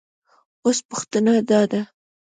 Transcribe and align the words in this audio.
اوس 0.63 0.77
پوښتنه 0.89 1.33
دا 1.49 1.61
ده 1.71 1.81